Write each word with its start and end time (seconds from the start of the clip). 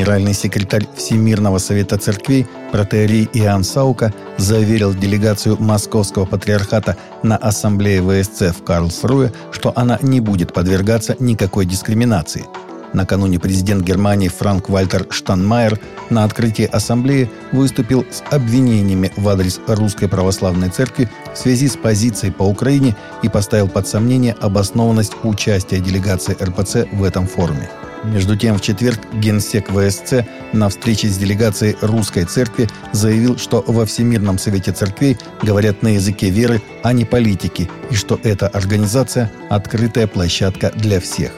Генеральный 0.00 0.32
секретарь 0.32 0.88
Всемирного 0.96 1.58
совета 1.58 1.98
церквей 1.98 2.46
протеерей 2.72 3.28
Иоанн 3.34 3.64
Саука 3.64 4.14
заверил 4.38 4.94
делегацию 4.94 5.58
Московского 5.60 6.24
патриархата 6.24 6.96
на 7.22 7.36
ассамблее 7.36 8.00
ВСЦ 8.00 8.56
в 8.56 8.64
Карлсруе, 8.64 9.30
что 9.52 9.74
она 9.76 9.98
не 10.00 10.20
будет 10.20 10.54
подвергаться 10.54 11.16
никакой 11.18 11.66
дискриминации. 11.66 12.46
Накануне 12.94 13.38
президент 13.38 13.84
Германии 13.84 14.28
Франк 14.28 14.70
Вальтер 14.70 15.06
Штанмайер 15.10 15.78
на 16.08 16.24
открытии 16.24 16.64
ассамблеи 16.64 17.30
выступил 17.52 18.06
с 18.10 18.22
обвинениями 18.30 19.12
в 19.18 19.28
адрес 19.28 19.60
Русской 19.66 20.08
Православной 20.08 20.70
Церкви 20.70 21.10
в 21.34 21.36
связи 21.36 21.68
с 21.68 21.76
позицией 21.76 22.32
по 22.32 22.44
Украине 22.44 22.96
и 23.22 23.28
поставил 23.28 23.68
под 23.68 23.86
сомнение 23.86 24.32
обоснованность 24.40 25.12
участия 25.24 25.78
делегации 25.78 26.38
РПЦ 26.42 26.90
в 26.90 27.04
этом 27.04 27.26
форуме. 27.26 27.68
Между 28.04 28.34
тем, 28.34 28.56
в 28.56 28.62
четверг 28.62 28.98
генсек 29.12 29.68
ВСЦ 29.68 30.24
на 30.52 30.68
встрече 30.70 31.08
с 31.08 31.18
делегацией 31.18 31.76
Русской 31.82 32.24
Церкви 32.24 32.68
заявил, 32.92 33.36
что 33.36 33.62
во 33.66 33.84
Всемирном 33.84 34.38
Совете 34.38 34.72
Церквей 34.72 35.18
говорят 35.42 35.82
на 35.82 35.88
языке 35.88 36.30
веры, 36.30 36.62
а 36.82 36.94
не 36.94 37.04
политики, 37.04 37.70
и 37.90 37.94
что 37.94 38.18
эта 38.22 38.48
организация– 38.48 39.30
открытая 39.50 40.06
площадка 40.06 40.72
для 40.74 40.98
всех. 40.98 41.32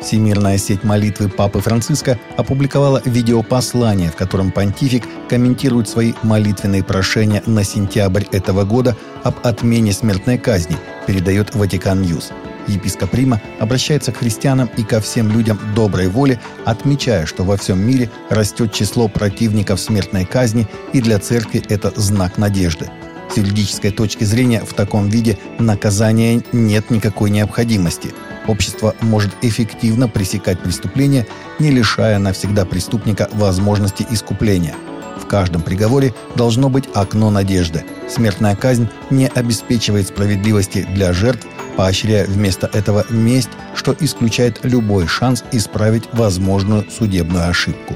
Всемирная 0.00 0.56
сеть 0.56 0.82
молитвы 0.82 1.28
Папы 1.28 1.60
Франциска 1.60 2.18
опубликовала 2.36 3.02
видеопослание, 3.04 4.10
в 4.10 4.16
котором 4.16 4.50
понтифик 4.50 5.04
комментирует 5.28 5.88
свои 5.88 6.14
молитвенные 6.22 6.82
прошения 6.82 7.42
на 7.46 7.64
сентябрь 7.64 8.24
этого 8.32 8.64
года 8.64 8.96
об 9.24 9.34
отмене 9.42 9.92
смертной 9.92 10.38
казни, 10.38 10.76
передает 11.06 11.54
Vatican 11.54 12.02
News– 12.02 12.30
Епископ 12.70 13.14
Рима 13.14 13.40
обращается 13.58 14.12
к 14.12 14.18
христианам 14.18 14.70
и 14.76 14.82
ко 14.82 15.00
всем 15.00 15.30
людям 15.30 15.58
доброй 15.74 16.08
воли, 16.08 16.40
отмечая, 16.64 17.26
что 17.26 17.44
во 17.44 17.56
всем 17.56 17.80
мире 17.80 18.10
растет 18.30 18.72
число 18.72 19.08
противников 19.08 19.80
смертной 19.80 20.24
казни, 20.24 20.68
и 20.92 21.00
для 21.00 21.18
церкви 21.18 21.62
это 21.68 21.92
знак 21.96 22.38
надежды. 22.38 22.90
С 23.32 23.36
юридической 23.36 23.90
точки 23.90 24.24
зрения 24.24 24.60
в 24.64 24.72
таком 24.74 25.08
виде 25.08 25.38
наказания 25.58 26.42
нет 26.52 26.90
никакой 26.90 27.30
необходимости. 27.30 28.12
Общество 28.48 28.94
может 29.00 29.30
эффективно 29.42 30.08
пресекать 30.08 30.60
преступления, 30.60 31.26
не 31.60 31.70
лишая 31.70 32.18
навсегда 32.18 32.64
преступника 32.64 33.28
возможности 33.32 34.04
искупления. 34.10 34.74
В 35.16 35.26
каждом 35.26 35.62
приговоре 35.62 36.12
должно 36.34 36.68
быть 36.68 36.88
окно 36.92 37.30
надежды. 37.30 37.84
Смертная 38.08 38.56
казнь 38.56 38.88
не 39.10 39.28
обеспечивает 39.28 40.08
справедливости 40.08 40.84
для 40.92 41.12
жертв, 41.12 41.46
поощряя 41.76 42.26
вместо 42.26 42.68
этого 42.72 43.04
месть, 43.10 43.50
что 43.74 43.96
исключает 43.98 44.60
любой 44.64 45.06
шанс 45.06 45.44
исправить 45.52 46.04
возможную 46.12 46.84
судебную 46.90 47.48
ошибку. 47.48 47.94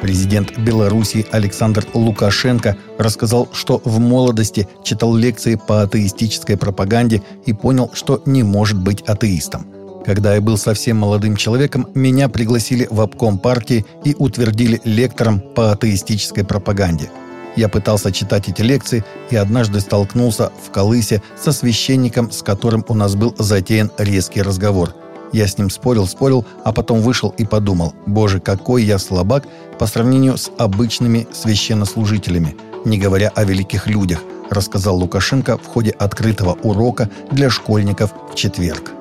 Президент 0.00 0.58
Беларуси 0.58 1.26
Александр 1.30 1.86
Лукашенко 1.94 2.76
рассказал, 2.98 3.48
что 3.52 3.80
в 3.84 3.98
молодости 3.98 4.68
читал 4.82 5.14
лекции 5.14 5.54
по 5.54 5.82
атеистической 5.82 6.58
пропаганде 6.58 7.22
и 7.46 7.54
понял, 7.54 7.90
что 7.94 8.22
не 8.26 8.42
может 8.42 8.78
быть 8.78 9.00
атеистом. 9.02 9.66
Когда 10.04 10.34
я 10.34 10.42
был 10.42 10.58
совсем 10.58 10.98
молодым 10.98 11.36
человеком, 11.36 11.88
меня 11.94 12.28
пригласили 12.28 12.86
в 12.90 13.00
обком 13.00 13.38
партии 13.38 13.86
и 14.04 14.14
утвердили 14.18 14.78
лектором 14.84 15.40
по 15.40 15.72
атеистической 15.72 16.44
пропаганде– 16.44 17.10
я 17.56 17.68
пытался 17.68 18.12
читать 18.12 18.48
эти 18.48 18.62
лекции 18.62 19.04
и 19.30 19.36
однажды 19.36 19.80
столкнулся 19.80 20.52
в 20.64 20.70
Колысе 20.70 21.22
со 21.36 21.52
священником, 21.52 22.30
с 22.30 22.42
которым 22.42 22.84
у 22.88 22.94
нас 22.94 23.14
был 23.14 23.34
затеян 23.38 23.90
резкий 23.98 24.42
разговор. 24.42 24.94
Я 25.32 25.46
с 25.48 25.58
ним 25.58 25.70
спорил, 25.70 26.06
спорил, 26.06 26.44
а 26.64 26.72
потом 26.72 27.00
вышел 27.00 27.34
и 27.36 27.44
подумал, 27.44 27.94
«Боже, 28.06 28.40
какой 28.40 28.84
я 28.84 28.98
слабак 28.98 29.46
по 29.78 29.86
сравнению 29.86 30.36
с 30.36 30.50
обычными 30.58 31.26
священнослужителями, 31.32 32.56
не 32.84 32.98
говоря 32.98 33.32
о 33.34 33.44
великих 33.44 33.86
людях», 33.86 34.20
рассказал 34.50 34.96
Лукашенко 34.96 35.58
в 35.58 35.66
ходе 35.66 35.90
открытого 35.90 36.52
урока 36.62 37.10
для 37.32 37.50
школьников 37.50 38.12
в 38.30 38.34
четверг 38.34 38.92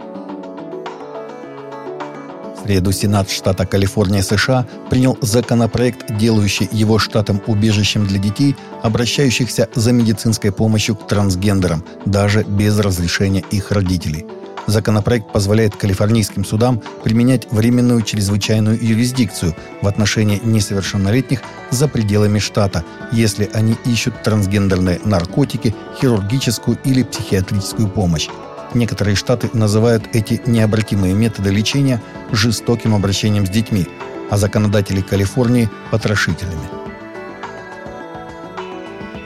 среду 2.64 2.92
Сенат 2.92 3.30
штата 3.30 3.66
Калифорния 3.66 4.22
США 4.22 4.66
принял 4.90 5.18
законопроект, 5.22 6.18
делающий 6.18 6.70
его 6.72 6.98
штатом 6.98 7.42
убежищем 7.48 8.08
для 8.08 8.20
детей, 8.20 8.56
обращающихся 8.82 9.70
за 9.76 9.92
медицинской 9.92 10.52
помощью 10.52 10.96
к 10.96 11.08
трансгендерам, 11.08 11.84
даже 12.06 12.44
без 12.44 12.80
разрешения 12.80 13.44
их 13.52 13.72
родителей. 13.72 14.26
Законопроект 14.66 15.30
позволяет 15.34 15.76
калифорнийским 15.76 16.46
судам 16.46 16.82
применять 17.04 17.52
временную 17.52 18.02
чрезвычайную 18.02 18.82
юрисдикцию 18.82 19.56
в 19.82 19.88
отношении 19.88 20.40
несовершеннолетних 20.42 21.42
за 21.70 21.90
пределами 21.90 22.40
штата, 22.40 22.86
если 23.12 23.50
они 23.54 23.76
ищут 23.84 24.24
трансгендерные 24.24 25.02
наркотики, 25.04 25.76
хирургическую 26.00 26.78
или 26.86 27.04
психиатрическую 27.04 27.90
помощь. 27.90 28.30
Некоторые 28.74 29.16
штаты 29.16 29.50
называют 29.54 30.04
эти 30.14 30.42
необратимые 30.48 31.14
методы 31.14 31.52
лечения 31.52 32.02
жестоким 32.32 32.96
обращением 32.96 33.46
с 33.46 33.50
детьми, 33.50 33.88
а 34.32 34.38
законодатели 34.38 35.02
Калифорнии– 35.02 35.70
потрошителями. 35.92 36.84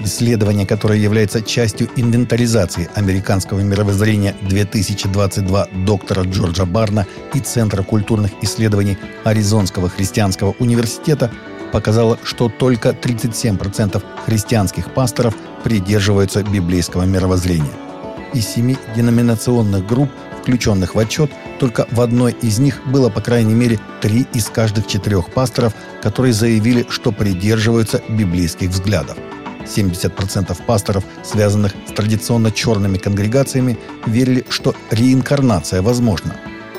Исследование, 0.01 0.65
которое 0.67 0.99
является 0.99 1.41
частью 1.41 1.89
инвентаризации 1.95 2.89
американского 2.95 3.61
мировоззрения 3.61 4.35
2022 4.41 5.67
доктора 5.85 6.23
Джорджа 6.23 6.65
Барна 6.65 7.05
и 7.33 7.39
Центра 7.39 7.83
культурных 7.83 8.31
исследований 8.41 8.97
Аризонского 9.23 9.89
христианского 9.89 10.55
университета, 10.59 11.31
показало, 11.71 12.17
что 12.23 12.49
только 12.49 12.89
37% 12.89 14.01
христианских 14.25 14.93
пасторов 14.93 15.35
придерживаются 15.63 16.43
библейского 16.43 17.03
мировоззрения– 17.03 17.73
из 18.33 18.47
семи 18.47 18.77
деноминационных 18.95 19.85
групп, 19.85 20.09
включенных 20.41 20.95
в 20.95 20.99
отчет, 20.99 21.31
только 21.59 21.87
в 21.91 22.01
одной 22.01 22.35
из 22.41 22.59
них 22.59 22.81
было 22.85 23.09
по 23.09 23.21
крайней 23.21 23.53
мере 23.53 23.79
три 24.01 24.25
из 24.33 24.45
каждых 24.45 24.87
четырех 24.87 25.31
пасторов, 25.31 25.73
которые 26.01 26.33
заявили, 26.33 26.85
что 26.89 27.11
придерживаются 27.11 28.01
библейских 28.09 28.69
взглядов. 28.69 29.17
70% 29.65 30.57
пасторов, 30.65 31.03
связанных 31.23 31.73
с 31.87 31.91
традиционно 31.91 32.51
черными 32.51 32.97
конгрегациями, 32.97 33.77
верили, 34.05 34.45
что 34.49 34.73
реинкарнация 34.91 35.81
возможна. 35.81 36.35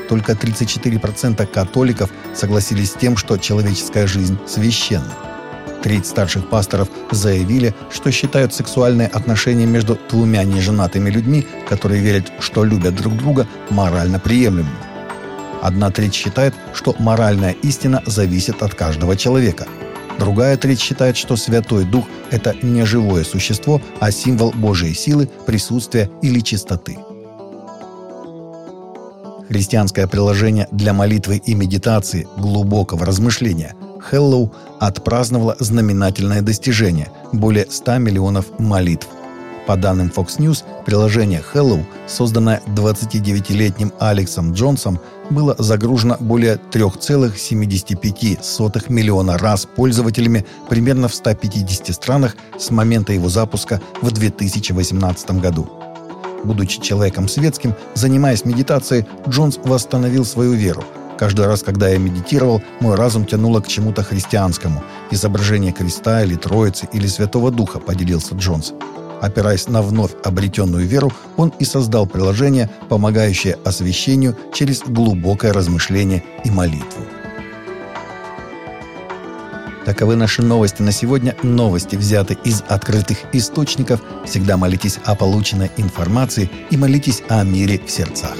Только 0.08 0.32
34% 0.32 1.46
католиков 1.46 2.10
согласились 2.34 2.92
с 2.92 2.94
тем, 2.94 3.16
что 3.16 3.36
человеческая 3.36 4.06
жизнь 4.06 4.38
священна. 4.46 5.12
Треть 5.88 6.06
старших 6.06 6.50
пасторов 6.50 6.90
заявили, 7.10 7.74
что 7.90 8.12
считают 8.12 8.52
сексуальные 8.52 9.08
отношения 9.08 9.64
между 9.64 9.98
двумя 10.10 10.44
неженатыми 10.44 11.08
людьми, 11.08 11.46
которые 11.66 12.02
верят, 12.02 12.30
что 12.40 12.62
любят 12.62 12.94
друг 12.94 13.16
друга, 13.16 13.46
морально 13.70 14.18
приемлемыми. 14.18 14.68
Одна 15.62 15.90
треть 15.90 16.12
считает, 16.12 16.52
что 16.74 16.94
моральная 16.98 17.52
истина 17.62 18.02
зависит 18.04 18.62
от 18.62 18.74
каждого 18.74 19.16
человека. 19.16 19.66
Другая 20.18 20.58
треть 20.58 20.78
считает, 20.78 21.16
что 21.16 21.36
Святой 21.36 21.86
Дух– 21.86 22.04
это 22.30 22.54
не 22.60 22.84
живое 22.84 23.24
существо, 23.24 23.80
а 23.98 24.10
символ 24.10 24.50
Божьей 24.50 24.92
силы, 24.92 25.30
присутствия 25.46 26.10
или 26.20 26.40
чистоты. 26.40 26.98
Христианское 29.48 30.06
приложение 30.06 30.68
для 30.70 30.92
молитвы 30.92 31.38
и 31.38 31.54
медитации, 31.54 32.28
глубокого 32.36 33.06
размышления– 33.06 33.74
Hello 33.98 34.50
отпраздновала 34.80 35.56
знаменательное 35.58 36.42
достижение– 36.42 37.10
более 37.32 37.66
100 37.68 37.98
миллионов 37.98 38.46
молитв. 38.58 39.08
По 39.66 39.76
данным 39.76 40.10
Fox 40.14 40.38
News, 40.38 40.62
приложение 40.86 41.42
Hello, 41.52 41.84
созданное 42.06 42.62
29-летним 42.68 43.92
Алексом 43.98 44.54
Джонсом, 44.54 45.00
было 45.30 45.56
загружено 45.58 46.16
более 46.20 46.60
3,75 46.72 48.84
миллиона 48.88 49.36
раз 49.36 49.66
пользователями 49.66 50.46
примерно 50.70 51.08
в 51.08 51.14
150 51.14 51.94
странах 51.94 52.34
с 52.58 52.70
момента 52.70 53.12
его 53.12 53.28
запуска 53.28 53.82
в 54.00 54.10
2018 54.10 55.32
году. 55.32 55.68
Будучи 56.44 56.80
человеком 56.80 57.28
светским, 57.28 57.74
занимаясь 57.94 58.46
медитацией, 58.46 59.04
Джонс 59.28 59.58
восстановил 59.62 60.24
свою 60.24 60.52
веру– 60.52 60.82
Каждый 61.18 61.46
раз, 61.46 61.64
когда 61.64 61.88
я 61.88 61.98
медитировал, 61.98 62.62
мой 62.78 62.94
разум 62.94 63.26
тянуло 63.26 63.60
к 63.60 63.66
чему-то 63.66 64.04
христианскому. 64.04 64.84
Изображение 65.10 65.72
креста 65.72 66.22
или 66.22 66.36
Троицы 66.36 66.88
или 66.92 67.08
Святого 67.08 67.50
Духа, 67.50 67.80
поделился 67.80 68.36
Джонс. 68.36 68.72
Опираясь 69.20 69.66
на 69.66 69.82
вновь 69.82 70.12
обретенную 70.22 70.86
веру, 70.86 71.12
он 71.36 71.52
и 71.58 71.64
создал 71.64 72.06
приложение, 72.06 72.70
помогающее 72.88 73.58
освящению 73.64 74.36
через 74.54 74.82
глубокое 74.82 75.52
размышление 75.52 76.22
и 76.44 76.50
молитву. 76.50 77.02
Таковы 79.84 80.14
наши 80.14 80.42
новости 80.42 80.82
на 80.82 80.92
сегодня. 80.92 81.34
Новости 81.42 81.96
взяты 81.96 82.36
из 82.44 82.62
открытых 82.68 83.18
источников. 83.32 84.00
Всегда 84.24 84.56
молитесь 84.56 85.00
о 85.04 85.16
полученной 85.16 85.70
информации 85.78 86.48
и 86.70 86.76
молитесь 86.76 87.22
о 87.28 87.42
мире 87.42 87.80
в 87.84 87.90
сердцах. 87.90 88.36